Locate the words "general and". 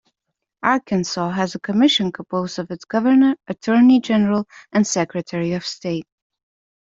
3.99-4.87